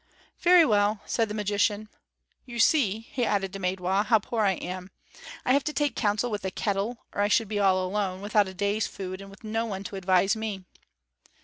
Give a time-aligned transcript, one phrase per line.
[0.39, 1.87] "Very well," said the magician.
[2.43, 4.89] "You see," he added to Maidwa, "how poor I am.
[5.45, 8.47] I have to take counsel with the kettle, or I should be all alone, without
[8.47, 10.65] a day's food, and with no one to advise me."